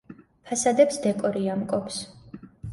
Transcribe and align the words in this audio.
ფასადებს 0.51 0.97
დეკორი 1.05 1.47
ამკობს. 1.59 2.03